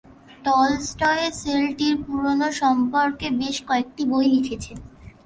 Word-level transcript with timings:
Tolstoy 0.45 1.25
Celtic 1.41 1.95
পুরাণ 2.05 2.41
সম্পর্কে 2.61 3.27
বেশ 3.39 3.57
কয়েকটি 3.67 4.03
বই 4.11 4.25
লিখেছেন। 4.33 4.77